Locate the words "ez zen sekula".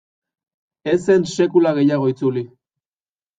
0.93-1.75